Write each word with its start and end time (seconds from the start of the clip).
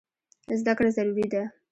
زده 0.59 0.73
کړه 0.77 0.89
ضروري 0.97 1.25
ده. 1.33 1.43